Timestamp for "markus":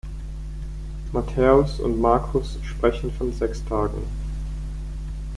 2.01-2.57